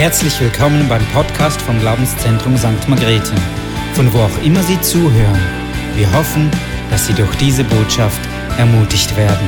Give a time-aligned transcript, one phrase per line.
[0.00, 2.88] Herzlich willkommen beim Podcast vom Glaubenszentrum St.
[2.88, 3.34] Margrethe,
[3.92, 5.38] von wo auch immer Sie zuhören.
[5.94, 6.50] Wir hoffen,
[6.88, 8.18] dass Sie durch diese Botschaft
[8.56, 9.46] ermutigt werden.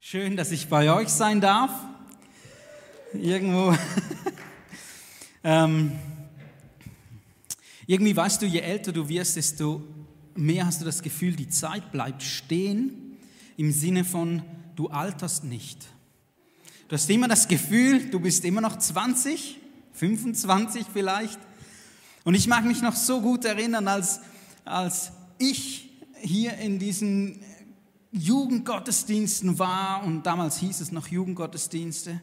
[0.00, 1.70] Schön, dass ich bei euch sein darf.
[3.14, 3.74] Irgendwo.
[5.44, 5.92] ähm,
[7.86, 9.82] irgendwie weißt du, je älter du wirst, desto
[10.36, 13.16] mehr hast du das Gefühl, die Zeit bleibt stehen,
[13.56, 14.42] im Sinne von,
[14.76, 15.88] du alterst nicht.
[16.88, 19.58] Du hast immer das Gefühl, du bist immer noch 20,
[19.92, 21.38] 25 vielleicht.
[22.24, 24.20] Und ich mag mich noch so gut erinnern, als,
[24.64, 27.40] als ich hier in diesen
[28.12, 32.22] Jugendgottesdiensten war, und damals hieß es noch Jugendgottesdienste,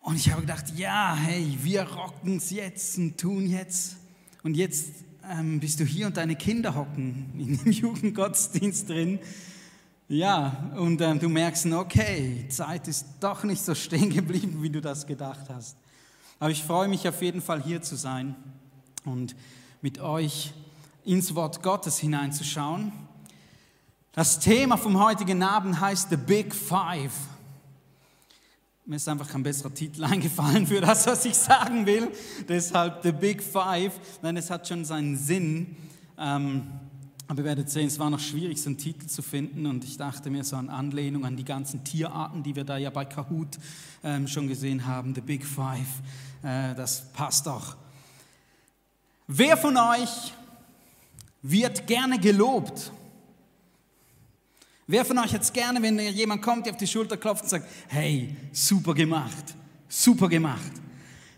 [0.00, 3.96] und ich habe gedacht, ja, hey, wir rocken es jetzt und tun jetzt.
[4.42, 4.88] Und jetzt
[5.30, 9.18] ähm, bist du hier und deine Kinder hocken in dem Jugendgottesdienst drin.
[10.10, 14.80] Ja, und ähm, du merkst, okay, Zeit ist doch nicht so stehen geblieben, wie du
[14.80, 15.76] das gedacht hast.
[16.40, 18.34] Aber ich freue mich auf jeden Fall hier zu sein
[19.04, 19.36] und
[19.82, 20.54] mit euch
[21.04, 22.90] ins Wort Gottes hineinzuschauen.
[24.12, 27.12] Das Thema vom heutigen Abend heißt The Big Five.
[28.86, 32.10] Mir ist einfach kein besserer Titel eingefallen für das, was ich sagen will.
[32.48, 33.92] Deshalb The Big Five.
[34.22, 35.76] Nein, es hat schon seinen Sinn.
[36.16, 36.66] Ähm,
[37.28, 39.66] aber ihr werdet sehen, es war noch schwierig, so einen Titel zu finden.
[39.66, 42.88] Und ich dachte mir so an Anlehnung an die ganzen Tierarten, die wir da ja
[42.88, 43.58] bei Kahoot
[44.02, 45.14] ähm, schon gesehen haben.
[45.14, 45.86] The Big Five.
[46.42, 47.76] Äh, das passt doch.
[49.26, 50.32] Wer von euch
[51.42, 52.92] wird gerne gelobt?
[54.86, 57.50] Wer von euch hat es gerne, wenn jemand kommt, der auf die Schulter klopft und
[57.50, 59.54] sagt, hey, super gemacht,
[59.86, 60.72] super gemacht,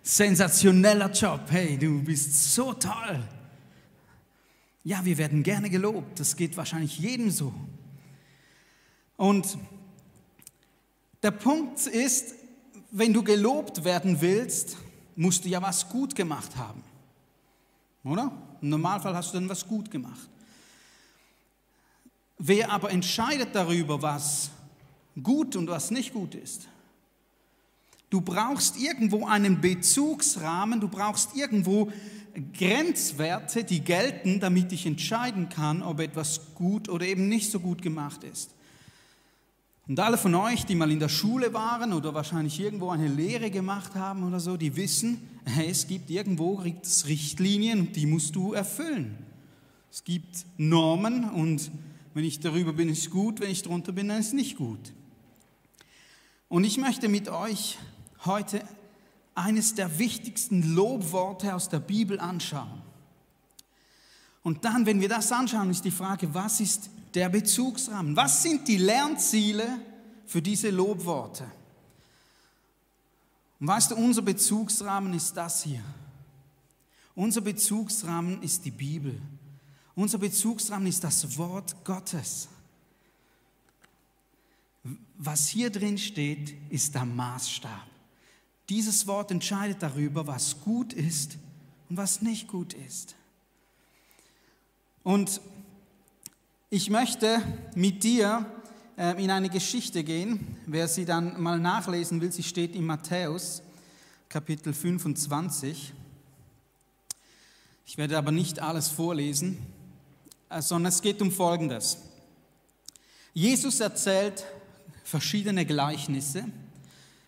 [0.05, 3.21] sensationeller Job, hey, du bist so toll.
[4.83, 7.53] Ja, wir werden gerne gelobt, das geht wahrscheinlich jedem so.
[9.17, 9.59] Und
[11.23, 12.35] der Punkt ist,
[12.91, 14.79] wenn du gelobt werden willst,
[15.17, 16.83] musst du ja was gut gemacht haben.
[18.05, 18.33] Oder?
[18.63, 20.29] Im Normalfall hast du dann was gut gemacht.
[22.39, 24.51] Wer aber entscheidet darüber, was
[25.23, 26.69] gut und was nicht gut ist?
[28.09, 31.93] Du brauchst irgendwo einen Bezugsrahmen, du brauchst irgendwo
[32.53, 37.83] Grenzwerte, die gelten, damit ich entscheiden kann, ob etwas gut oder eben nicht so gut
[37.83, 38.55] gemacht ist.
[39.89, 43.51] Und alle von euch, die mal in der Schule waren oder wahrscheinlich irgendwo eine Lehre
[43.51, 45.29] gemacht haben oder so, die wissen,
[45.69, 49.19] es gibt irgendwo Richtlinien und die musst du erfüllen.
[49.91, 51.73] Es gibt Normen und
[52.15, 54.93] wenn ich darüber bin, ist gut, wenn ich darunter bin, dann ist nicht gut.
[56.49, 57.79] Und ich möchte mit euch
[58.25, 58.63] heute
[59.41, 62.83] eines der wichtigsten Lobworte aus der Bibel anschauen.
[64.43, 68.17] Und dann, wenn wir das anschauen, ist die Frage, was ist der Bezugsrahmen?
[68.17, 69.67] Was sind die Lernziele
[70.27, 71.45] für diese Lobworte?
[73.59, 75.85] Und weißt du, unser Bezugsrahmen ist das hier.
[77.15, 79.21] Unser Bezugsrahmen ist die Bibel.
[79.95, 82.49] Unser Bezugsrahmen ist das Wort Gottes.
[85.19, 87.90] Was hier drin steht, ist der Maßstab.
[88.71, 91.39] Dieses Wort entscheidet darüber, was gut ist
[91.89, 93.17] und was nicht gut ist.
[95.03, 95.41] Und
[96.71, 97.43] ich möchte
[97.75, 98.47] mit dir
[98.97, 100.57] äh, in eine Geschichte gehen.
[100.67, 103.61] Wer sie dann mal nachlesen will, sie steht in Matthäus
[104.29, 105.93] Kapitel 25.
[107.87, 109.59] Ich werde aber nicht alles vorlesen.
[110.49, 111.99] Äh, sondern es geht um Folgendes.
[113.35, 114.45] Jesus erzählt
[115.03, 116.45] verschiedene Gleichnisse.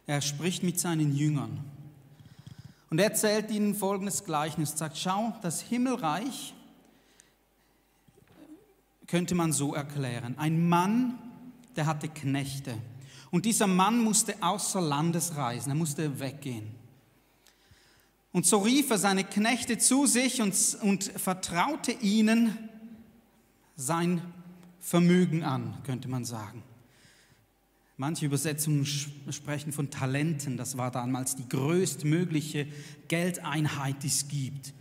[0.07, 1.61] Er spricht mit seinen Jüngern.
[2.91, 4.77] Und er erzählt ihnen folgendes Gleichnis.
[4.77, 6.55] Sagt, schau, das Himmelreich
[9.07, 10.37] könnte man so erklären.
[10.39, 11.19] Ein Mann,
[11.77, 12.77] der hatte Knechte.
[13.31, 16.67] Und dieser Mann musste außer Landes reisen, er musste weggehen.
[18.33, 22.57] Und so rief er seine Knechte zu sich und, und vertraute ihnen
[23.77, 24.23] sein
[24.81, 26.63] Vermögen an, könnte man sagen.
[27.97, 30.57] Manche Übersetzungen sprechen von Talenten.
[30.57, 32.67] Das war damals die größtmögliche
[33.09, 34.73] Geldeinheit, die es gibt.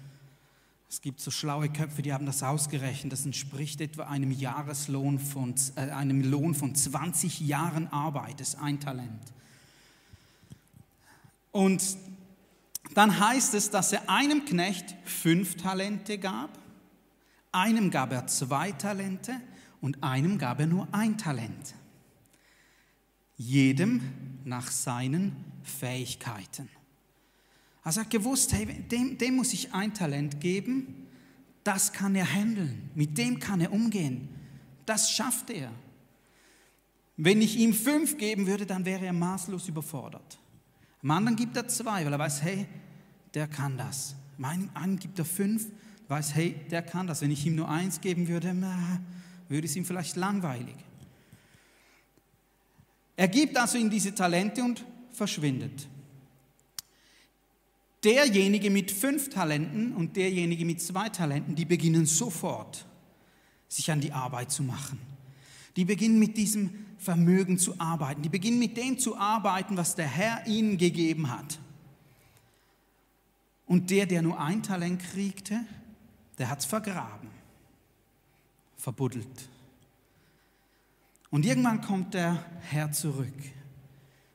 [0.89, 3.13] Es gibt so schlaue Köpfe, die haben das ausgerechnet.
[3.13, 8.39] Das entspricht etwa einem Jahreslohn von, äh, einem Lohn von 20 Jahren Arbeit.
[8.39, 9.21] Das ist ein Talent.
[11.51, 11.97] Und
[12.93, 16.61] dann heißt es, dass er einem Knecht fünf Talente gab
[17.51, 19.35] einem gab er zwei Talente
[19.81, 21.75] und einem gab er nur ein Talent.
[23.41, 24.01] Jedem
[24.45, 26.69] nach seinen Fähigkeiten.
[27.81, 31.07] Also er hat gewusst, hey, dem, dem muss ich ein Talent geben,
[31.63, 34.29] das kann er handeln, mit dem kann er umgehen,
[34.85, 35.71] das schafft er.
[37.17, 40.37] Wenn ich ihm fünf geben würde, dann wäre er maßlos überfordert.
[41.01, 42.67] Am anderen gibt er zwei, weil er weiß, hey,
[43.33, 44.15] der kann das.
[44.37, 45.65] Meinem einen gibt er fünf,
[46.09, 47.21] weiß, hey, der kann das.
[47.21, 48.55] Wenn ich ihm nur eins geben würde,
[49.49, 50.75] würde es ihm vielleicht langweilig.
[53.15, 55.87] Er gibt also ihm diese Talente und verschwindet.
[58.03, 62.85] Derjenige mit fünf Talenten und derjenige mit zwei Talenten, die beginnen sofort,
[63.67, 64.99] sich an die Arbeit zu machen.
[65.75, 68.21] Die beginnen mit diesem Vermögen zu arbeiten.
[68.21, 71.59] Die beginnen mit dem zu arbeiten, was der Herr ihnen gegeben hat.
[73.65, 75.61] Und der, der nur ein Talent kriegte,
[76.37, 77.29] der hat es vergraben,
[78.75, 79.49] verbuddelt.
[81.31, 83.33] Und irgendwann kommt der Herr zurück.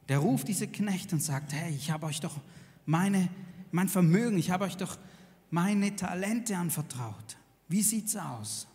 [0.08, 2.40] Der ruft diese Knechte und sagt, hey, ich habe euch doch
[2.87, 3.28] meine,
[3.70, 4.98] mein Vermögen, ich habe euch doch
[5.50, 7.37] meine Talente anvertraut.
[7.69, 8.66] Wie sieht's aus?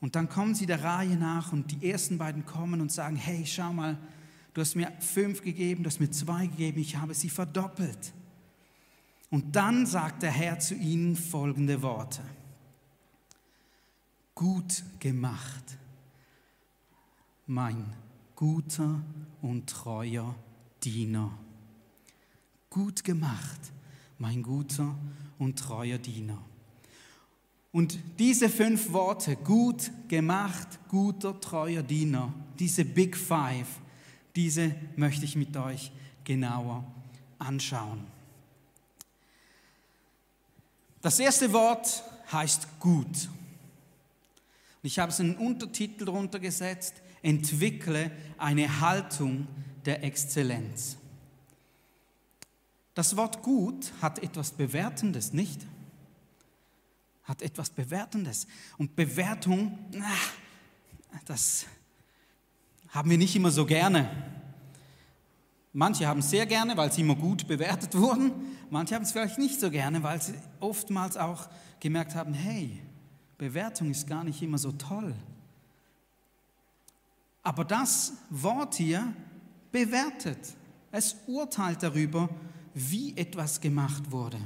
[0.00, 3.44] Und dann kommen sie der Reihe nach und die ersten beiden kommen und sagen, hey,
[3.44, 3.98] schau mal,
[4.54, 8.14] du hast mir fünf gegeben, du hast mir zwei gegeben, ich habe sie verdoppelt.
[9.30, 12.22] Und dann sagt der Herr zu ihnen folgende Worte.
[14.34, 15.78] Gut gemacht
[17.48, 17.92] mein
[18.36, 19.02] guter
[19.40, 20.34] und treuer
[20.84, 21.32] Diener.
[22.70, 23.60] Gut gemacht,
[24.18, 24.94] mein guter
[25.38, 26.40] und treuer Diener.
[27.72, 33.80] Und diese fünf Worte, gut gemacht, guter, treuer Diener, diese Big Five,
[34.36, 35.90] diese möchte ich mit euch
[36.24, 36.84] genauer
[37.38, 38.06] anschauen.
[41.00, 43.28] Das erste Wort heißt gut.
[44.82, 49.46] Ich habe es in einen Untertitel darunter gesetzt, entwickle eine Haltung
[49.84, 50.96] der Exzellenz.
[52.94, 55.66] Das Wort gut hat etwas Bewertendes, nicht?
[57.22, 58.46] Hat etwas Bewertendes.
[58.76, 59.78] Und Bewertung,
[61.24, 61.66] das
[62.88, 64.10] haben wir nicht immer so gerne.
[65.72, 68.32] Manche haben es sehr gerne, weil sie immer gut bewertet wurden.
[68.70, 71.48] Manche haben es vielleicht nicht so gerne, weil sie oftmals auch
[71.78, 72.82] gemerkt haben, hey,
[73.36, 75.14] Bewertung ist gar nicht immer so toll.
[77.42, 79.14] Aber das Wort hier
[79.72, 80.38] bewertet.
[80.90, 82.28] Es urteilt darüber,
[82.74, 84.38] wie etwas gemacht wurde.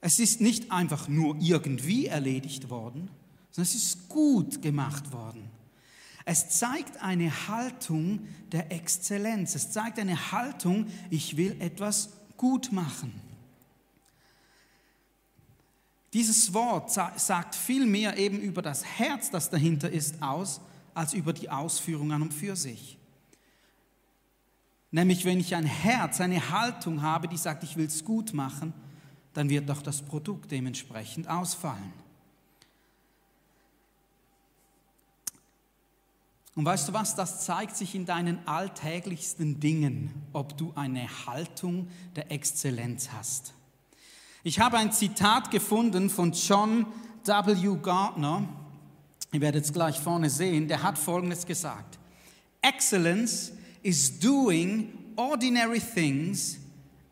[0.00, 3.08] Es ist nicht einfach nur irgendwie erledigt worden,
[3.50, 5.48] sondern es ist gut gemacht worden.
[6.24, 8.20] Es zeigt eine Haltung
[8.50, 9.54] der Exzellenz.
[9.54, 13.12] Es zeigt eine Haltung, ich will etwas gut machen.
[16.12, 20.60] Dieses Wort sagt viel mehr eben über das Herz, das dahinter ist, aus,
[20.94, 22.98] als über die Ausführung an und für sich.
[24.90, 28.74] Nämlich wenn ich ein Herz, eine Haltung habe, die sagt, ich will es gut machen,
[29.32, 31.92] dann wird doch das Produkt dementsprechend ausfallen.
[36.54, 41.88] Und weißt du was, das zeigt sich in deinen alltäglichsten Dingen, ob du eine Haltung
[42.14, 43.54] der Exzellenz hast.
[44.44, 46.86] Ich habe ein Zitat gefunden von John
[47.24, 47.78] W.
[47.80, 48.46] Gardner,
[49.32, 51.98] Ihr werdet es gleich vorne sehen, der hat Folgendes gesagt.
[52.60, 53.52] Excellence
[53.82, 56.58] is doing ordinary things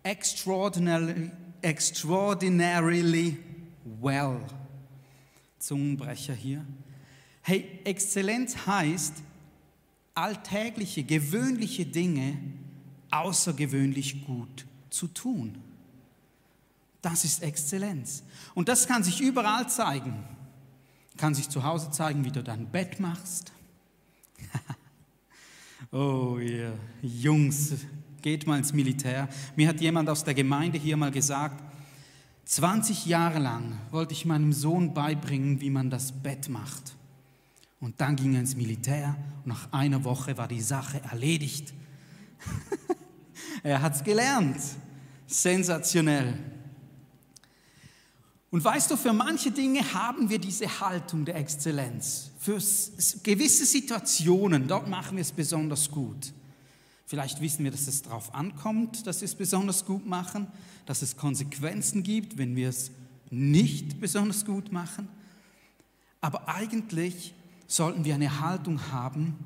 [0.03, 1.31] extraordinarily,
[1.63, 3.39] extraordinarily
[4.01, 4.41] well.
[5.59, 6.65] Zungenbrecher hier.
[7.43, 9.15] Hey, Exzellenz heißt,
[10.15, 12.37] alltägliche, gewöhnliche Dinge
[13.11, 15.59] außergewöhnlich gut zu tun.
[17.03, 18.23] Das ist Exzellenz.
[18.55, 20.23] Und das kann sich überall zeigen.
[21.17, 23.53] Kann sich zu Hause zeigen, wie du dein Bett machst.
[25.93, 27.75] oh, ihr Jungs,
[28.23, 29.29] geht mal ins Militär.
[29.57, 31.63] Mir hat jemand aus der Gemeinde hier mal gesagt,
[32.45, 36.97] 20 Jahre lang wollte ich meinem Sohn beibringen, wie man das Bett macht.
[37.81, 41.73] Und dann ging er ins Militär und nach einer Woche war die Sache erledigt.
[43.63, 44.61] er hat es gelernt.
[45.27, 46.39] Sensationell.
[48.51, 52.31] Und weißt du, für manche Dinge haben wir diese Haltung der Exzellenz.
[52.39, 52.59] Für
[53.23, 56.33] gewisse Situationen, dort machen wir es besonders gut.
[57.07, 60.49] Vielleicht wissen wir, dass es darauf ankommt, dass wir es besonders gut machen,
[60.87, 62.91] dass es Konsequenzen gibt, wenn wir es
[63.31, 65.09] nicht besonders gut machen.
[66.21, 67.35] Aber eigentlich
[67.67, 69.37] sollten wir eine Haltung haben,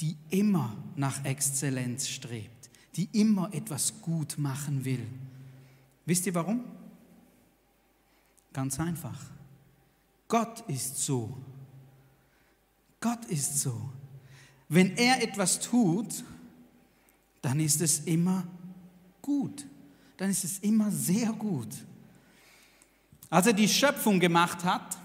[0.00, 5.06] die immer nach Exzellenz strebt, die immer etwas gut machen will.
[6.06, 6.64] Wisst ihr warum?
[8.52, 9.18] Ganz einfach.
[10.28, 11.36] Gott ist so.
[13.00, 13.90] Gott ist so.
[14.68, 16.24] Wenn er etwas tut,
[17.42, 18.44] dann ist es immer
[19.22, 19.66] gut.
[20.16, 21.74] Dann ist es immer sehr gut.
[23.30, 24.98] Als er die Schöpfung gemacht hat,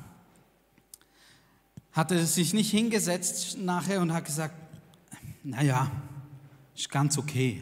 [1.92, 4.56] hat er sich nicht hingesetzt nachher und hat gesagt,
[5.44, 5.90] naja,
[6.76, 7.62] ist ganz okay,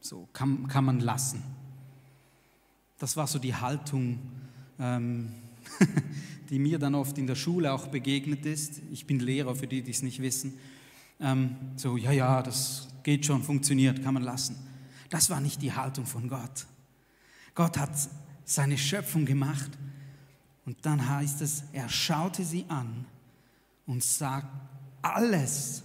[0.00, 1.42] so kann, kann man lassen.
[2.98, 4.18] Das war so die Haltung,
[4.78, 5.32] ähm,
[6.50, 8.80] die mir dann oft in der Schule auch begegnet ist.
[8.92, 10.58] Ich bin Lehrer, für die, die es nicht wissen.
[11.20, 14.56] Ähm, so, ja, ja, das geht schon, funktioniert, kann man lassen.
[15.10, 16.66] Das war nicht die Haltung von Gott.
[17.54, 17.92] Gott hat
[18.44, 19.70] seine Schöpfung gemacht
[20.64, 23.06] und dann heißt es, er schaute sie an
[23.86, 24.48] und sagt,
[25.00, 25.82] alles,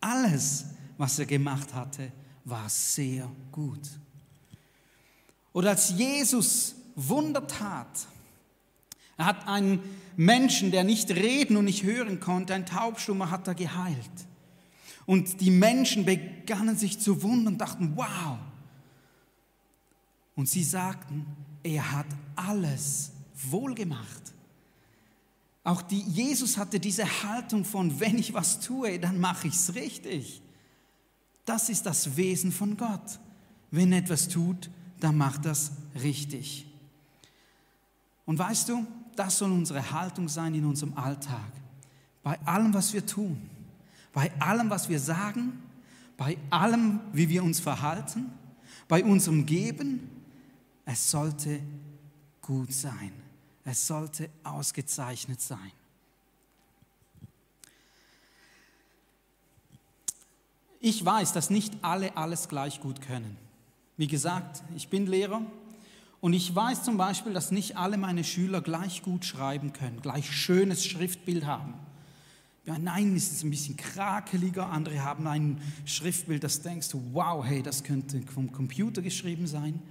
[0.00, 0.66] alles,
[0.98, 2.12] was er gemacht hatte,
[2.44, 3.88] war sehr gut.
[5.52, 8.06] Oder als Jesus Wunder tat,
[9.16, 9.80] er hat einen
[10.16, 14.10] Menschen, der nicht reden und nicht hören konnte, ein Taubstummer hat er geheilt.
[15.06, 18.38] Und die Menschen begannen sich zu wundern und dachten, wow.
[20.34, 21.26] Und sie sagten,
[21.62, 24.32] er hat alles wohlgemacht.
[25.62, 29.74] Auch die, Jesus hatte diese Haltung von, wenn ich was tue, dann mache ich es
[29.74, 30.42] richtig.
[31.44, 33.20] Das ist das Wesen von Gott.
[33.70, 34.70] Wenn er etwas tut,
[35.00, 35.72] dann macht das
[36.02, 36.66] richtig.
[38.26, 41.52] Und weißt du, das soll unsere Haltung sein in unserem Alltag.
[42.22, 43.50] Bei allem, was wir tun,
[44.12, 45.62] bei allem, was wir sagen,
[46.16, 48.32] bei allem, wie wir uns verhalten,
[48.88, 50.10] bei unserem Geben,
[50.84, 51.60] es sollte
[52.40, 53.12] gut sein.
[53.64, 55.72] Es sollte ausgezeichnet sein.
[60.80, 63.38] Ich weiß, dass nicht alle alles gleich gut können.
[63.96, 65.40] Wie gesagt, ich bin Lehrer
[66.24, 70.32] und ich weiß zum Beispiel, dass nicht alle meine Schüler gleich gut schreiben können, gleich
[70.32, 71.74] schönes Schriftbild haben.
[72.64, 77.44] Bei einen ist es ein bisschen krakeliger, andere haben ein Schriftbild, das denkst du, wow,
[77.44, 79.82] hey, das könnte vom Computer geschrieben sein.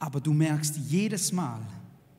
[0.00, 1.60] Aber du merkst jedes Mal,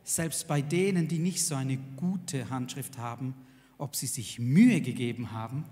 [0.06, 3.36] selbst bei denen, die nicht so eine gute Handschrift haben,
[3.78, 5.66] ob sie sich Mühe gegeben haben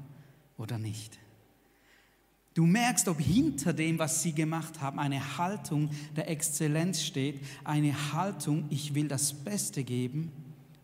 [0.58, 1.21] oder nicht.
[2.54, 8.14] Du merkst, ob hinter dem, was sie gemacht haben, eine Haltung der Exzellenz steht, eine
[8.14, 10.32] Haltung, ich will das Beste geben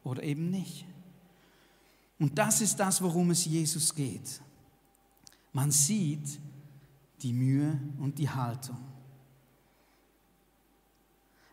[0.03, 0.85] oder eben nicht.
[2.19, 4.41] Und das ist das, worum es Jesus geht.
[5.51, 6.39] Man sieht
[7.21, 8.77] die Mühe und die Haltung.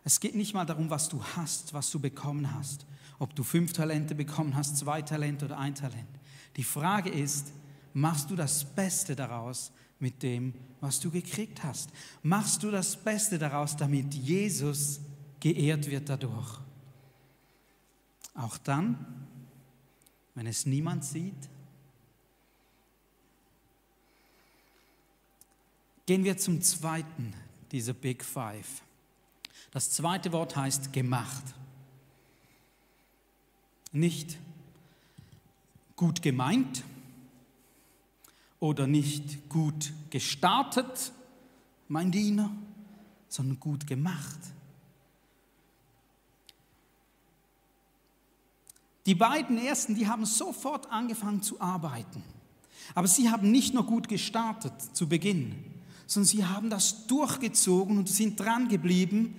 [0.05, 2.87] Es geht nicht mal darum, was du hast, was du bekommen hast,
[3.19, 6.09] ob du fünf Talente bekommen hast, zwei Talente oder ein Talent.
[6.57, 7.53] Die Frage ist,
[7.95, 9.73] machst du das Beste daraus,
[10.05, 11.89] mit dem, was du gekriegt hast?
[12.23, 15.01] Machst du das Beste daraus, damit Jesus
[15.41, 16.61] geehrt wird dadurch?
[18.35, 19.27] Auch dann,
[20.35, 21.49] wenn es niemand sieht?
[26.05, 27.33] Gehen wir zum zweiten
[27.73, 28.83] dieser Big Five.
[29.71, 31.45] Das zweite Wort heißt gemacht.
[33.91, 34.37] Nicht
[35.97, 36.85] gut gemeint,
[38.65, 41.13] oder nicht gut gestartet,
[41.87, 42.51] mein Diener,
[43.29, 44.39] sondern gut gemacht.
[49.05, 52.23] Die beiden ersten, die haben sofort angefangen zu arbeiten.
[52.95, 55.63] Aber sie haben nicht nur gut gestartet zu Beginn,
[56.07, 59.37] sondern sie haben das durchgezogen und sind dran geblieben,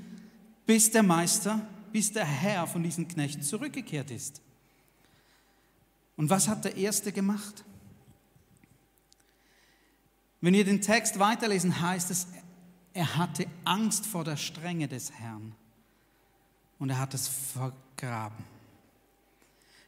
[0.68, 4.40] bis der Meister, bis der Herr von diesen Knechten zurückgekehrt ist.
[6.16, 7.66] Und was hat der Erste gemacht?
[10.46, 12.28] Wenn wir den Text weiterlesen, heißt es,
[12.94, 15.56] er hatte Angst vor der Strenge des Herrn
[16.78, 18.46] und er hat es vergraben.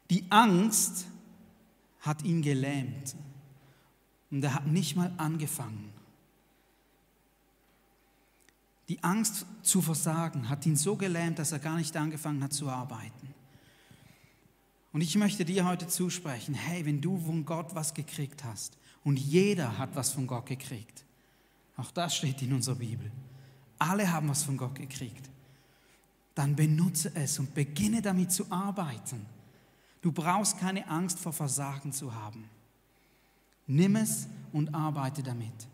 [0.10, 1.06] Die Angst
[2.00, 3.16] hat ihn gelähmt
[4.32, 5.94] und er hat nicht mal angefangen.
[8.90, 12.68] Die Angst zu versagen hat ihn so gelähmt, dass er gar nicht angefangen hat zu
[12.68, 13.36] arbeiten.
[14.92, 18.76] Und ich möchte dir heute zusprechen, hey, wenn du von Gott was gekriegt hast,
[19.08, 21.06] und jeder hat was von Gott gekriegt.
[21.78, 23.10] Auch das steht in unserer Bibel.
[23.80, 25.30] Alle haben was von Gott gekriegt.
[26.36, 29.26] Dann benutze es und beginne damit zu arbeiten.
[30.02, 32.50] Du brauchst keine Angst vor Versagen zu haben.
[33.66, 35.70] Nimm es und arbeite damit.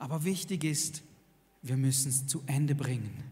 [0.00, 1.02] Aber wichtig ist,
[1.62, 3.22] wir müssen es zu Ende bringen.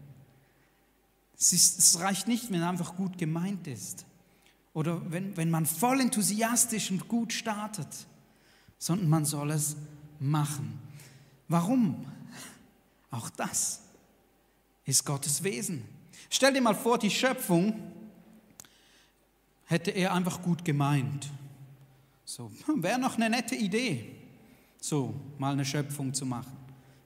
[1.37, 4.05] Es, ist, es reicht nicht, wenn es einfach gut gemeint ist.
[4.73, 8.07] Oder wenn, wenn man voll enthusiastisch und gut startet
[8.81, 9.77] sondern man soll es
[10.19, 10.79] machen.
[11.47, 12.03] Warum?
[13.11, 13.83] Auch das
[14.85, 15.83] ist Gottes Wesen.
[16.31, 17.79] Stell dir mal vor, die Schöpfung
[19.65, 21.29] hätte er einfach gut gemeint.
[22.25, 24.15] So, wäre noch eine nette Idee,
[24.79, 26.57] so mal eine Schöpfung zu machen.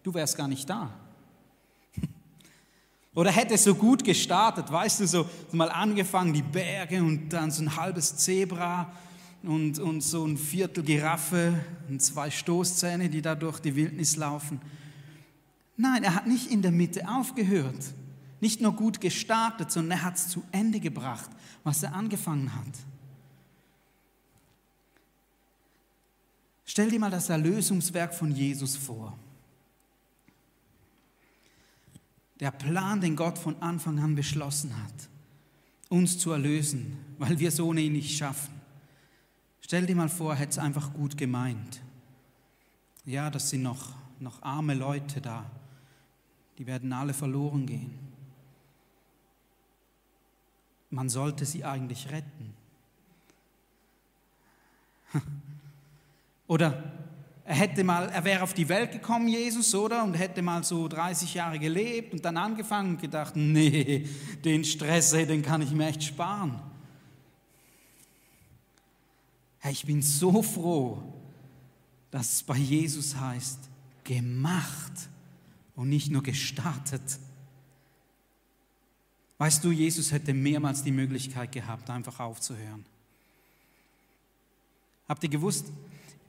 [0.02, 0.98] Du wärst gar nicht da.
[3.14, 7.64] Oder hätte so gut gestartet, weißt du, so mal angefangen, die Berge und dann so
[7.64, 8.94] ein halbes Zebra
[9.48, 11.60] und, und so ein Viertel Giraffe
[11.90, 14.60] und zwei Stoßzähne, die da durch die Wildnis laufen.
[15.78, 17.94] Nein, er hat nicht in der Mitte aufgehört,
[18.40, 21.30] nicht nur gut gestartet, sondern er hat es zu Ende gebracht,
[21.64, 22.74] was er angefangen hat.
[26.66, 29.18] Stell dir mal das Erlösungswerk von Jesus vor.
[32.40, 35.10] Der Plan, den Gott von Anfang an beschlossen hat,
[35.90, 38.55] uns zu erlösen, weil wir es ohne ihn nicht schaffen.
[39.66, 41.82] Stell dir mal vor, er hätte es einfach gut gemeint.
[43.04, 45.50] Ja, das sind noch, noch arme Leute da.
[46.60, 47.98] Die werden alle verloren gehen.
[50.92, 52.54] Man sollte sie eigentlich retten.
[56.48, 56.84] Oder
[57.44, 60.04] er hätte mal, er wäre auf die Welt gekommen, Jesus, oder?
[60.04, 64.08] Und hätte mal so 30 Jahre gelebt und dann angefangen und gedacht, nee,
[64.44, 66.62] den Stress, den kann ich mir echt sparen.
[69.66, 71.02] Herr, ich bin so froh,
[72.12, 73.58] dass es bei Jesus heißt,
[74.04, 75.10] gemacht
[75.76, 77.02] und nicht nur gestartet.
[79.40, 82.86] Weißt du, Jesus hätte mehrmals die Möglichkeit gehabt, einfach aufzuhören.
[85.10, 85.66] Habt ihr gewusst,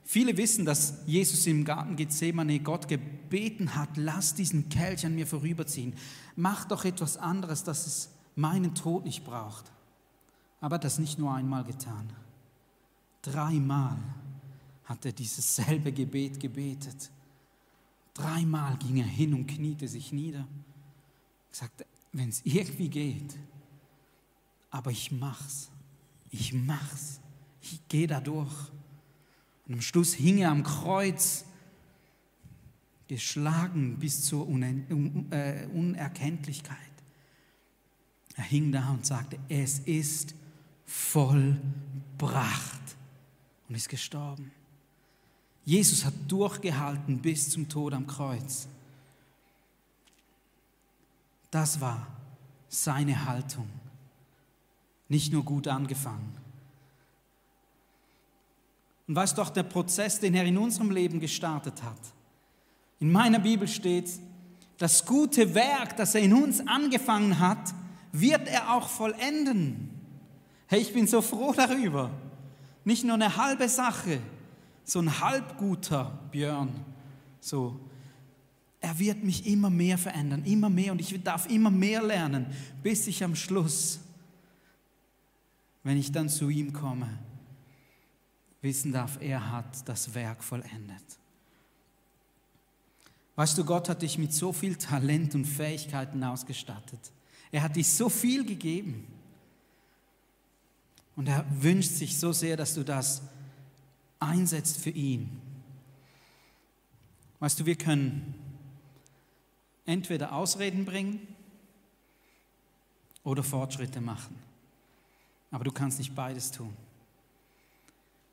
[0.03, 5.27] Viele wissen, dass Jesus im Garten Gethsemane Gott gebeten hat, lass diesen Kelch an mir
[5.27, 5.93] vorüberziehen.
[6.37, 9.65] Mach doch etwas anderes, dass es meinen Tod nicht braucht.
[10.61, 12.09] Aber das nicht nur einmal getan.
[13.21, 13.97] Dreimal
[14.87, 17.11] hat er dieses selbe Gebet gebetet.
[18.13, 20.47] Dreimal ging er hin und kniete sich nieder.
[21.51, 23.37] Sagte, wenn es irgendwie geht,
[24.71, 25.69] aber ich mach's.
[26.31, 27.19] Ich mach's.
[27.61, 28.71] Ich gehe da durch.
[29.67, 31.45] Und am Schluss hing er am Kreuz,
[33.07, 36.77] geschlagen bis zur äh, Unerkenntlichkeit.
[38.35, 40.35] Er hing da und sagte, es ist
[40.85, 41.57] vollbracht
[43.67, 44.51] und ist gestorben.
[45.65, 48.67] Jesus hat durchgehalten bis zum Tod am Kreuz.
[51.51, 52.07] Das war
[52.69, 53.69] seine Haltung.
[55.09, 56.37] Nicht nur gut angefangen,
[59.07, 61.99] und weißt doch, der Prozess, den er in unserem Leben gestartet hat.
[62.99, 64.09] In meiner Bibel steht,
[64.77, 67.73] das gute Werk, das er in uns angefangen hat,
[68.11, 69.89] wird er auch vollenden.
[70.67, 72.11] Hey, ich bin so froh darüber.
[72.87, 74.21] Nicht nur eine halbe Sache,
[74.85, 76.85] so ein halbguter Björn.
[77.41, 77.77] So,
[78.79, 82.45] er wird mich immer mehr verändern, immer mehr und ich darf immer mehr lernen,
[82.81, 83.99] bis ich am Schluss,
[85.83, 87.09] wenn ich dann zu ihm komme,
[88.61, 91.03] wissen darf, er hat das Werk vollendet.
[93.35, 97.11] Weißt du, Gott hat dich mit so viel Talent und Fähigkeiten ausgestattet.
[97.51, 99.16] Er hat dich so viel gegeben.
[101.17, 103.23] Und er wünscht sich so sehr, dass du das
[104.19, 105.41] einsetzt für ihn.
[107.39, 108.35] Weißt du, wir können
[109.85, 111.27] entweder Ausreden bringen
[113.23, 114.35] oder Fortschritte machen.
[115.49, 116.73] Aber du kannst nicht beides tun.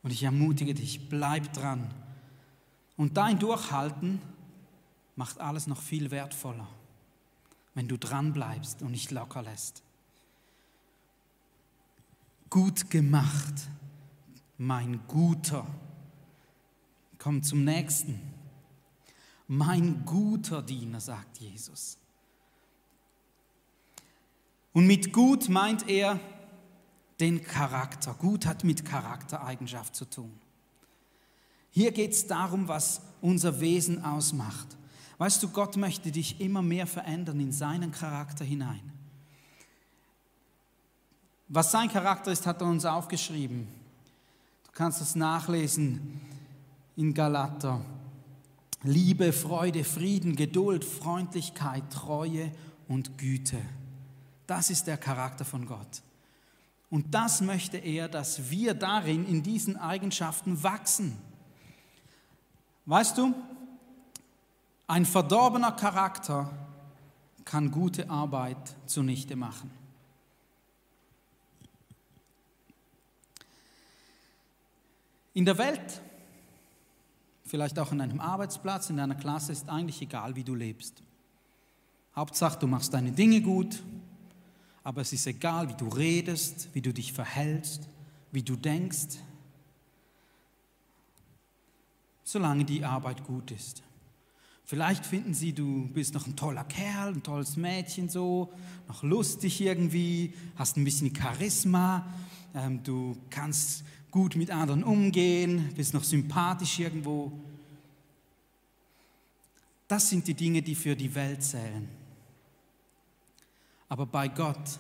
[0.03, 1.91] Und ich ermutige dich, bleib dran.
[2.99, 4.21] Und dein Durchhalten
[5.17, 6.69] macht alles noch viel wertvoller,
[7.75, 9.83] wenn du dran bleibst und nicht locker lässt.
[12.51, 13.69] Gut gemacht,
[14.59, 15.67] mein Guter.
[17.19, 18.21] Komm zum nächsten.
[19.47, 21.99] Mein guter Diener, sagt Jesus.
[24.73, 26.19] Und mit gut meint er,
[27.21, 28.15] den Charakter.
[28.15, 30.33] Gut hat mit Charaktereigenschaft zu tun.
[31.71, 34.77] Hier geht es darum, was unser Wesen ausmacht.
[35.19, 38.94] Weißt du, Gott möchte dich immer mehr verändern in seinen Charakter hinein.
[41.49, 43.69] Was sein Charakter ist, hat er uns aufgeschrieben.
[44.65, 46.21] Du kannst es nachlesen
[46.97, 47.81] in Galater.
[48.83, 52.51] Liebe, Freude, Frieden, Geduld, Freundlichkeit, Treue
[52.89, 53.61] und Güte.
[54.47, 56.03] Das ist der Charakter von Gott.
[56.91, 61.17] Und das möchte er, dass wir darin, in diesen Eigenschaften wachsen.
[62.87, 63.35] Weißt du,
[64.87, 66.51] ein verdorbener Charakter
[67.45, 69.71] kann gute Arbeit zunichte machen.
[75.35, 76.01] In der Welt,
[77.45, 81.03] vielleicht auch an einem Arbeitsplatz, in deiner Klasse, ist eigentlich egal, wie du lebst.
[82.15, 83.83] Hauptsache, du machst deine Dinge gut,
[84.85, 87.89] aber es ist egal, wie du redest, wie du dich verhältst,
[88.31, 89.19] wie du denkst,
[92.23, 93.83] solange die Arbeit gut ist.
[94.65, 98.53] Vielleicht finden sie, du bist noch ein toller Kerl, ein tolles Mädchen so,
[98.87, 102.07] noch lustig irgendwie, hast ein bisschen Charisma,
[102.55, 107.33] ähm, du kannst gut mit anderen umgehen, bist noch sympathisch irgendwo.
[109.89, 111.89] Das sind die Dinge, die für die Welt zählen.
[113.89, 114.79] Aber bei Gott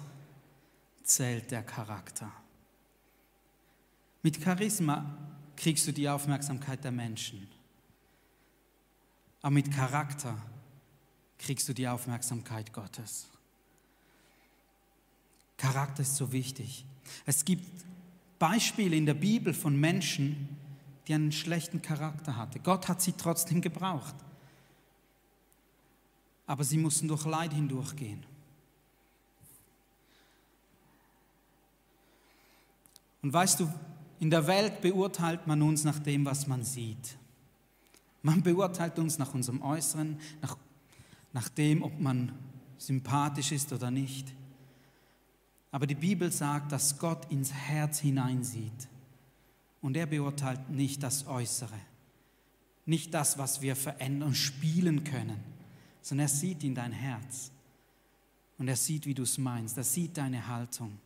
[1.03, 2.31] zählt der Charakter.
[4.23, 5.19] Mit Charisma
[5.57, 7.49] kriegst du die Aufmerksamkeit der Menschen.
[9.43, 10.41] Aber mit Charakter
[11.39, 13.27] kriegst du die Aufmerksamkeit Gottes.
[15.57, 16.85] Charakter ist so wichtig.
[17.27, 17.85] Es gibt
[18.39, 20.49] Beispiele in der Bibel von Menschen,
[21.07, 22.63] die einen schlechten Charakter hatten.
[22.63, 24.15] Gott hat sie trotzdem gebraucht.
[26.47, 28.25] Aber sie mussten durch Leid hindurchgehen.
[33.23, 33.73] Und weißt du,
[34.21, 37.17] in der Welt beurteilt man uns nach dem, was man sieht.
[38.23, 40.57] Man beurteilt uns nach unserem Äußeren, nach,
[41.33, 42.33] nach dem, ob man
[42.79, 44.33] sympathisch ist oder nicht.
[45.75, 48.89] Aber die Bibel sagt, dass Gott ins Herz hineinsieht.
[49.83, 51.81] Und er beurteilt nicht das Äußere,
[52.87, 55.43] nicht das, was wir verändern, spielen können,
[56.01, 57.51] sondern er sieht in dein Herz.
[58.57, 59.77] Und er sieht, wie du es meinst.
[59.77, 60.97] Er sieht deine Haltung.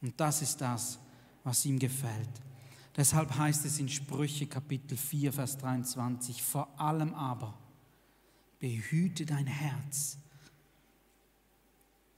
[0.00, 1.00] Und das ist das,
[1.42, 2.30] was ihm gefällt.
[2.96, 7.58] Deshalb heißt es in Sprüche Kapitel 4, Vers 23, vor allem aber
[8.60, 10.19] behüte dein Herz,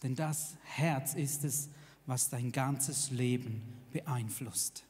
[0.02, 1.68] denn das Herz ist es,
[2.06, 3.62] was dein ganzes Leben
[3.92, 4.84] beeinflusst.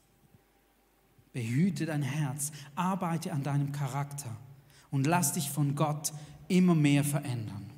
[1.32, 4.36] Behüte dein Herz, arbeite an deinem Charakter
[4.90, 6.12] und lass dich von Gott
[6.48, 7.70] immer mehr verändern.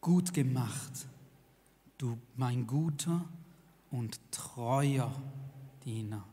[0.00, 1.06] Gut gemacht,
[1.98, 3.24] du mein guter
[3.90, 5.10] und treuer
[5.84, 6.24] Diener.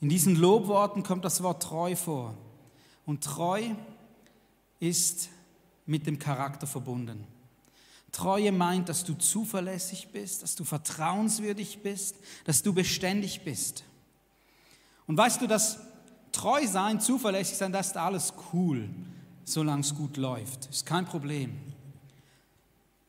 [0.00, 2.34] In diesen Lobworten kommt das Wort treu vor.
[3.04, 3.62] Und treu
[4.80, 5.28] ist
[5.88, 7.26] mit dem Charakter verbunden.
[8.12, 13.84] Treue meint, dass du zuverlässig bist, dass du vertrauenswürdig bist, dass du beständig bist.
[15.06, 15.80] Und weißt du, dass
[16.30, 18.88] treu sein, zuverlässig sein, das ist alles cool,
[19.44, 20.66] solange es gut läuft.
[20.66, 21.58] Ist kein Problem.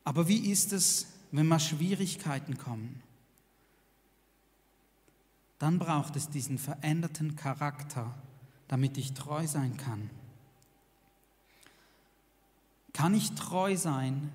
[0.04, 3.04] Aber wie ist es, wenn mal Schwierigkeiten kommen,
[5.60, 8.16] dann braucht es diesen veränderten Charakter,
[8.70, 10.10] damit ich treu sein kann.
[13.00, 14.30] Kann ich treu sein,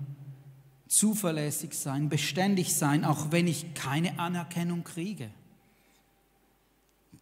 [0.87, 5.29] zuverlässig sein, beständig sein, auch wenn ich keine Anerkennung kriege?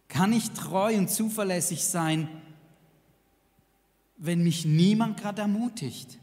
[0.08, 2.30] Kann ich treu und zuverlässig sein,
[4.16, 6.18] wenn mich niemand gerade ermutigt?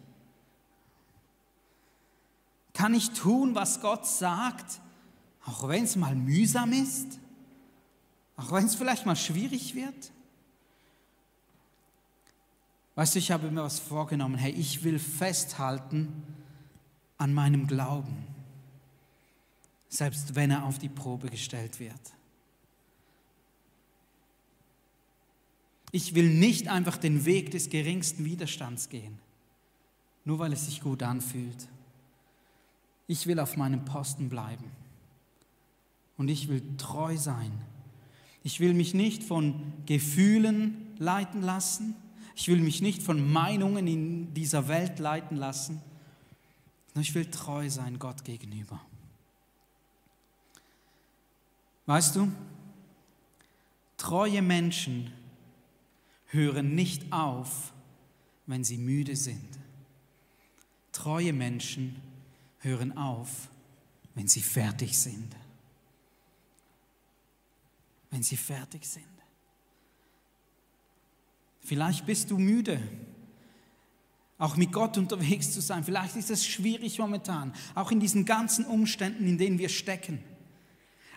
[2.73, 4.81] Kann ich tun, was Gott sagt,
[5.45, 7.19] auch wenn es mal mühsam ist?
[8.37, 10.11] Auch wenn es vielleicht mal schwierig wird?
[13.01, 14.35] Weißt du, ich habe mir was vorgenommen.
[14.35, 16.21] Hey, ich will festhalten
[17.17, 18.15] an meinem Glauben,
[19.89, 21.99] selbst wenn er auf die Probe gestellt wird.
[25.91, 29.17] Ich will nicht einfach den Weg des geringsten Widerstands gehen,
[30.23, 31.69] nur weil es sich gut anfühlt.
[33.07, 34.69] Ich will auf meinem Posten bleiben.
[36.17, 37.51] Und ich will treu sein.
[38.43, 41.95] Ich will mich nicht von Gefühlen leiten lassen.
[42.41, 45.79] Ich will mich nicht von Meinungen in dieser Welt leiten lassen.
[46.87, 48.81] Sondern ich will treu sein Gott gegenüber.
[51.85, 52.31] Weißt du,
[53.95, 55.13] treue Menschen
[56.29, 57.73] hören nicht auf,
[58.47, 59.59] wenn sie müde sind.
[60.93, 62.01] Treue Menschen
[62.57, 63.49] hören auf,
[64.15, 65.35] wenn sie fertig sind.
[68.09, 69.10] Wenn sie fertig sind.
[71.61, 72.81] Vielleicht bist du müde,
[74.37, 75.83] auch mit Gott unterwegs zu sein.
[75.83, 80.19] Vielleicht ist es schwierig momentan, auch in diesen ganzen Umständen, in denen wir stecken.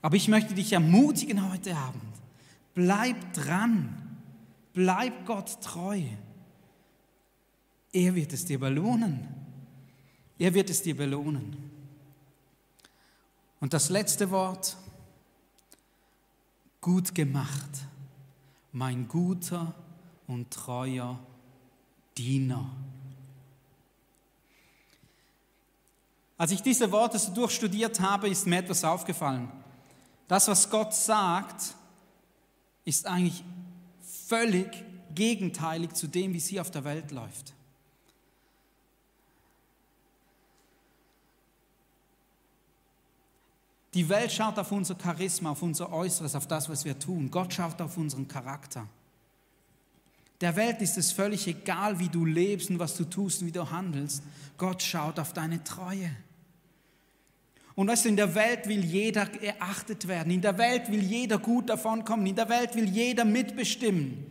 [0.02, 2.02] Aber ich möchte dich ermutigen heute Abend.
[2.74, 4.18] Bleib dran.
[4.74, 6.02] Bleib Gott treu.
[7.92, 9.26] Er wird es dir belohnen.
[10.38, 11.56] Er wird es dir belohnen.
[13.60, 14.76] Und das letzte Wort,
[16.80, 17.70] gut gemacht,
[18.72, 19.74] mein guter
[20.26, 21.18] und treuer
[22.16, 22.70] Diener.
[26.36, 29.50] Als ich diese Worte so durchstudiert habe, ist mir etwas aufgefallen.
[30.26, 31.74] Das, was Gott sagt,
[32.84, 33.44] ist eigentlich
[34.26, 34.84] völlig
[35.14, 37.54] gegenteilig zu dem, wie es hier auf der Welt läuft.
[43.94, 47.30] Die Welt schaut auf unser Charisma, auf unser Äußeres, auf das, was wir tun.
[47.30, 48.88] Gott schaut auf unseren Charakter.
[50.40, 53.52] Der Welt ist es völlig egal, wie du lebst und was du tust und wie
[53.52, 54.22] du handelst.
[54.58, 56.10] Gott schaut auf deine Treue.
[57.76, 60.32] Und weißt du, in der Welt will jeder erachtet werden.
[60.32, 62.26] In der Welt will jeder gut davonkommen.
[62.26, 64.24] In der Welt will jeder mitbestimmen.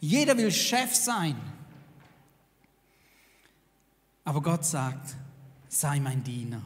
[0.00, 1.36] Jeder will Chef sein.
[4.24, 5.16] Aber Gott sagt,
[5.68, 6.62] sei mein Diener.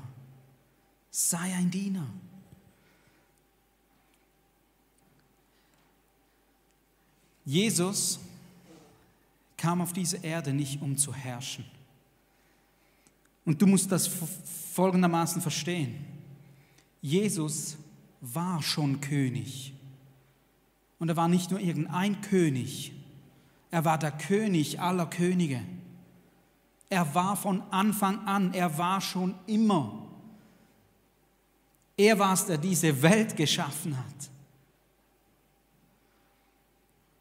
[1.11, 2.07] Sei ein Diener.
[7.45, 8.21] Jesus
[9.63, 11.65] kam auf diese Erde nicht, um zu herrschen.
[13.45, 14.11] Und du musst das
[14.73, 16.05] folgendermaßen verstehen.
[17.01, 17.77] Jesus
[18.21, 19.73] war schon König.
[20.99, 22.93] Und er war nicht nur irgendein König,
[23.71, 25.63] er war der König aller Könige.
[26.91, 30.09] Er war von Anfang an, er war schon immer.
[31.97, 34.31] Er war es, der diese Welt geschaffen hat.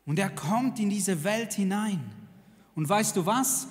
[0.08, 2.21] Und er kommt in diese Welt hinein.
[2.76, 3.68] Und weißt du was?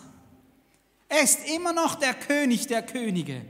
[1.09, 3.45] Er ist immer noch der König der Könige,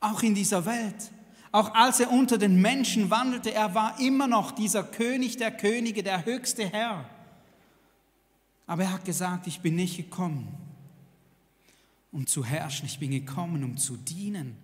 [0.00, 1.10] auch in dieser Welt.
[1.52, 6.02] Auch als er unter den Menschen wandelte, er war immer noch dieser König der Könige,
[6.02, 7.08] der höchste Herr.
[8.66, 10.52] Aber er hat gesagt, ich bin nicht gekommen,
[12.12, 14.56] um zu herrschen, ich bin gekommen, um zu dienen.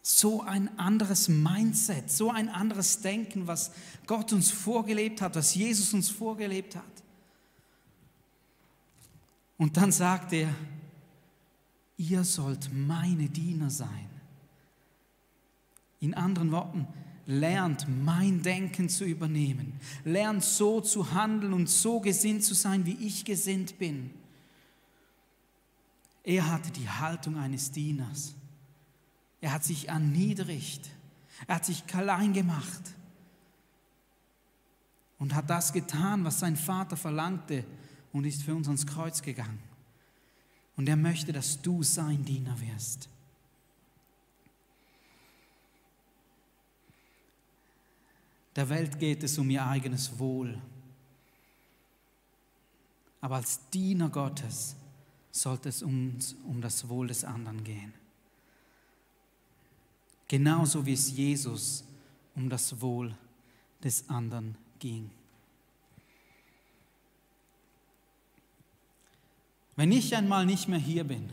[0.00, 3.72] So ein anderes Mindset, so ein anderes Denken, was
[4.06, 6.84] Gott uns vorgelebt hat, was Jesus uns vorgelebt hat.
[9.62, 10.52] Und dann sagt er,
[11.96, 14.10] ihr sollt meine Diener sein.
[16.00, 16.88] In anderen Worten,
[17.26, 23.06] lernt mein Denken zu übernehmen, lernt so zu handeln und so gesinnt zu sein, wie
[23.06, 24.10] ich gesinnt bin.
[26.24, 28.34] Er hatte die Haltung eines Dieners.
[29.40, 30.90] Er hat sich erniedrigt.
[31.46, 32.82] Er hat sich klein gemacht
[35.20, 37.64] und hat das getan, was sein Vater verlangte
[38.12, 39.62] und ist für uns ans Kreuz gegangen.
[40.76, 43.08] Und er möchte, dass du sein Diener wirst.
[48.56, 50.60] Der Welt geht es um ihr eigenes Wohl.
[53.20, 54.76] Aber als Diener Gottes
[55.30, 57.94] sollte es uns um das Wohl des anderen gehen.
[60.28, 61.84] Genauso wie es Jesus
[62.34, 63.16] um das Wohl
[63.82, 65.10] des anderen ging.
[69.82, 71.28] Wenn ich einmal nicht mehr hier bin,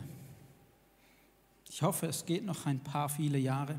[1.68, 3.78] ich hoffe, es geht noch ein paar viele Jahre,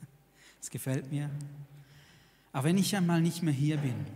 [0.62, 1.28] es gefällt mir,
[2.50, 4.06] aber wenn ich einmal nicht mehr hier bin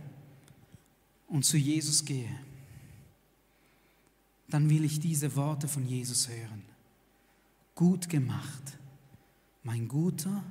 [1.27, 2.35] und zu Jesus gehe,
[4.49, 6.63] dann will ich diese Worte von Jesus hören.
[7.75, 8.79] Gut gemacht,
[9.61, 10.43] mein guter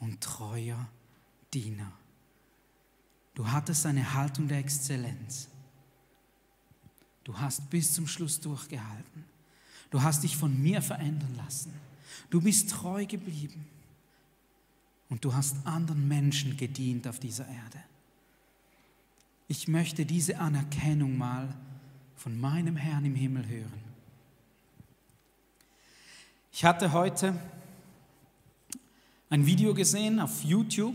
[0.00, 0.88] und treuer
[1.54, 1.92] Diener.
[3.36, 5.48] Du hattest eine Haltung der Exzellenz.
[7.24, 9.24] Du hast bis zum Schluss durchgehalten.
[9.90, 11.72] Du hast dich von mir verändern lassen.
[12.30, 13.66] Du bist treu geblieben.
[15.08, 17.82] Und du hast anderen Menschen gedient auf dieser Erde.
[19.48, 21.52] Ich möchte diese Anerkennung mal
[22.16, 23.82] von meinem Herrn im Himmel hören.
[26.52, 27.34] Ich hatte heute
[29.28, 30.94] ein Video gesehen auf YouTube.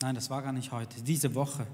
[0.00, 1.66] Nein, das war gar nicht heute, diese Woche.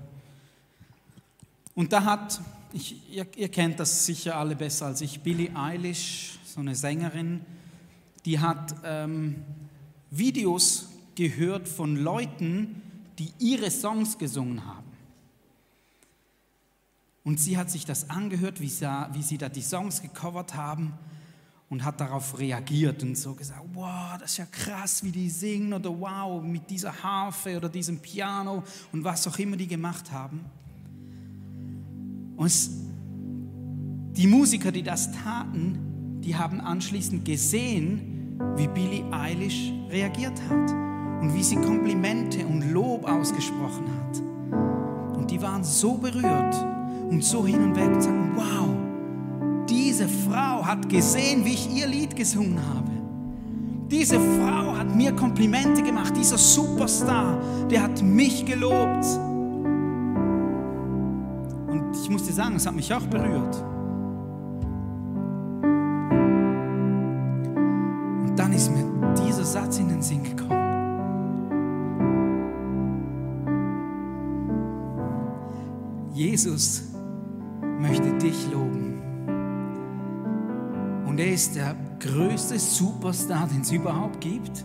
[1.79, 2.41] Und da hat,
[2.73, 7.43] ich, ihr, ihr, kennt das sicher alle besser als ich, Billie Eilish, so eine Sängerin,
[8.25, 9.45] die hat ähm,
[10.11, 12.83] Videos gehört von Leuten,
[13.21, 14.91] die ihre Songs gesungen haben.
[17.23, 20.95] Und sie hat sich das angehört, wie sie, wie sie da die Songs gecovert haben
[21.71, 25.73] und hat darauf reagiert und so gesagt, wow, das ist ja krass, wie die singen
[25.73, 30.45] oder wow, mit dieser Harfe oder diesem Piano und was auch immer die gemacht haben.
[32.39, 32.53] Und
[34.17, 40.71] die Musiker, die das taten, die haben anschließend gesehen, wie Billie Eilish reagiert hat
[41.21, 45.17] und wie sie Komplimente und Lob ausgesprochen hat.
[45.17, 46.55] Und die waren so berührt
[47.11, 48.69] und so hin und weg und sagten, wow,
[49.69, 52.93] diese Frau hat gesehen, wie ich ihr Lied gesungen habe.
[53.91, 56.15] Diese Frau hat mir Komplimente gemacht.
[56.17, 59.07] Dieser Superstar, der hat mich gelobt.
[62.39, 63.57] Sagen, es hat mich auch berührt.
[68.23, 68.85] Und dann ist mir
[69.27, 70.53] dieser Satz in den Sinn gekommen.
[76.15, 76.85] Jesus
[77.81, 79.03] möchte dich loben.
[81.09, 84.65] Und er ist der größte Superstar, den es überhaupt gibt.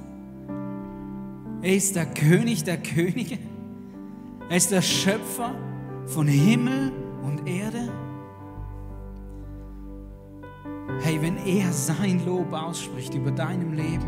[1.64, 3.40] Er ist der König der Könige.
[4.48, 5.56] Er ist der Schöpfer
[6.06, 6.92] von Himmel
[7.24, 7.90] und Erde?
[11.02, 14.06] Hey, wenn er sein Lob ausspricht über deinem Leben,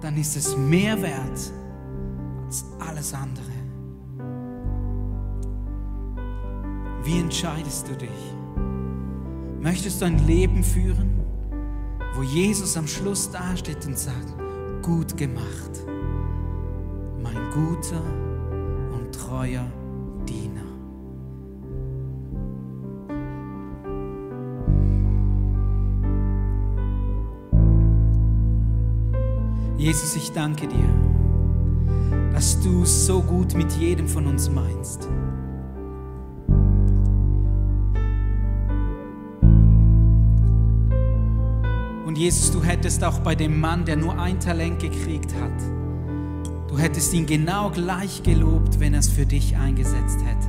[0.00, 1.52] dann ist es mehr wert
[2.44, 3.52] als alles andere.
[7.02, 8.34] Wie entscheidest du dich?
[9.60, 11.20] Möchtest du ein Leben führen,
[12.14, 14.34] wo Jesus am Schluss dasteht und sagt,
[14.82, 15.84] gut gemacht,
[17.22, 18.02] mein guter
[18.92, 19.66] und treuer
[29.84, 30.88] Jesus, ich danke dir,
[32.32, 35.10] dass du so gut mit jedem von uns meinst.
[42.06, 45.52] Und Jesus, du hättest auch bei dem Mann, der nur ein Talent gekriegt hat,
[46.66, 50.48] du hättest ihn genau gleich gelobt, wenn er es für dich eingesetzt hätte.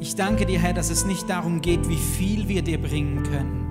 [0.00, 3.69] Ich danke dir, Herr, dass es nicht darum geht, wie viel wir dir bringen können.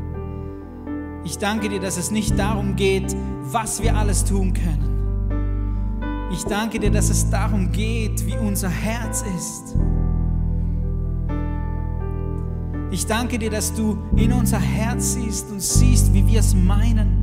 [1.30, 3.16] Ich danke dir, dass es nicht darum geht,
[3.52, 6.28] was wir alles tun können.
[6.32, 9.76] Ich danke dir, dass es darum geht, wie unser Herz ist.
[12.90, 17.22] Ich danke dir, dass du in unser Herz siehst und siehst, wie wir es meinen.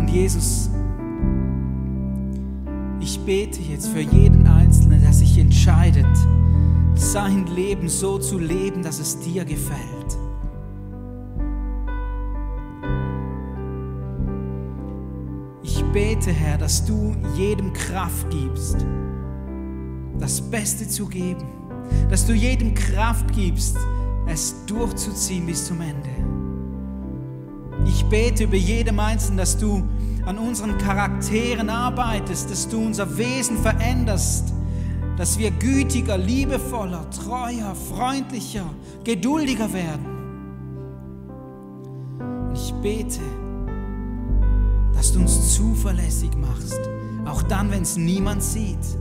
[0.00, 0.70] Und Jesus,
[2.98, 6.08] ich bete jetzt für jeden Einzelnen, der sich entscheidet,
[7.02, 9.78] sein Leben so zu leben, dass es dir gefällt.
[15.62, 18.86] Ich bete, Herr, dass du jedem Kraft gibst,
[20.18, 21.44] das Beste zu geben,
[22.08, 23.76] dass du jedem Kraft gibst,
[24.26, 26.08] es durchzuziehen bis zum Ende.
[27.86, 29.82] Ich bete über jedem Einzelnen, dass du
[30.24, 34.52] an unseren Charakteren arbeitest, dass du unser Wesen veränderst,
[35.16, 38.64] dass wir gütiger, liebevoller, treuer, freundlicher,
[39.04, 40.06] geduldiger werden.
[42.48, 43.20] Und ich bete,
[44.94, 46.80] dass du uns zuverlässig machst,
[47.24, 48.98] auch dann, wenn es niemand sieht.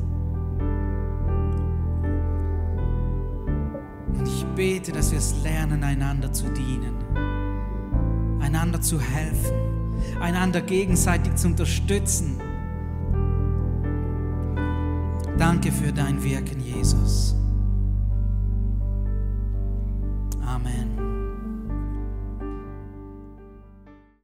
[4.18, 6.96] Und ich bete, dass wir es lernen, einander zu dienen,
[8.42, 9.56] einander zu helfen,
[10.20, 12.42] einander gegenseitig zu unterstützen.
[15.42, 17.34] Danke für dein Wirken, Jesus.
[20.46, 20.91] Amen.